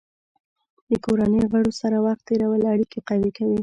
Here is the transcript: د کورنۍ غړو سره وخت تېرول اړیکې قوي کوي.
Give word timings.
د 0.89 0.91
کورنۍ 1.05 1.43
غړو 1.51 1.71
سره 1.81 1.97
وخت 2.05 2.21
تېرول 2.29 2.61
اړیکې 2.73 2.99
قوي 3.09 3.31
کوي. 3.37 3.57